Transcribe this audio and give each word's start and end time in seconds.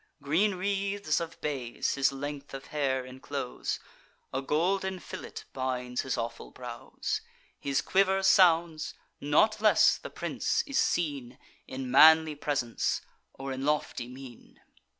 Green 0.19 0.55
wreaths 0.55 1.19
of 1.19 1.39
bays 1.41 1.93
his 1.93 2.11
length 2.11 2.55
of 2.55 2.65
hair 2.73 3.05
inclose; 3.05 3.79
A 4.33 4.41
golden 4.41 4.97
fillet 4.99 5.43
binds 5.53 6.01
his 6.01 6.17
awful 6.17 6.49
brows; 6.49 7.21
His 7.59 7.83
quiver 7.83 8.23
sounds: 8.23 8.95
not 9.19 9.61
less 9.61 9.99
the 9.99 10.09
prince 10.09 10.63
is 10.65 10.79
seen 10.79 11.37
In 11.67 11.91
manly 11.91 12.33
presence, 12.33 13.01
or 13.35 13.51
in 13.51 13.63
lofty 13.63 14.07
mien. 14.07 14.59